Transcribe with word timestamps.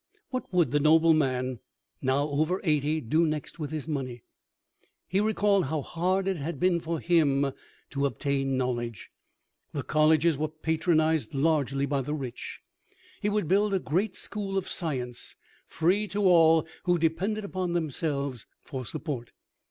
What 0.31 0.51
would 0.51 0.71
the 0.71 0.79
noble 0.79 1.13
man, 1.13 1.59
now 2.01 2.27
over 2.29 2.59
eighty, 2.63 3.01
do 3.01 3.27
next 3.27 3.59
with 3.59 3.69
his 3.69 3.87
money? 3.87 4.23
He 5.07 5.19
recalled 5.19 5.65
how 5.65 5.83
hard 5.83 6.27
it 6.27 6.37
had 6.37 6.59
been 6.59 6.79
for 6.79 6.99
him 6.99 7.51
to 7.91 8.05
obtain 8.07 8.57
knowledge. 8.57 9.11
The 9.73 9.83
colleges 9.83 10.39
were 10.39 10.47
patronized 10.47 11.35
largely 11.35 11.85
by 11.85 12.01
the 12.01 12.15
rich. 12.15 12.61
He 13.21 13.29
would 13.29 13.47
build 13.47 13.75
a 13.75 13.79
great 13.79 14.15
School 14.15 14.57
of 14.57 14.67
Science, 14.67 15.35
free 15.67 16.07
to 16.07 16.23
all 16.23 16.65
who 16.85 16.97
depended 16.97 17.45
upon 17.45 17.73
themselves 17.73 18.47
for 18.63 18.87
support. 18.87 19.33